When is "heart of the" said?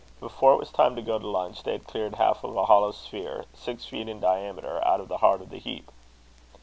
5.17-5.59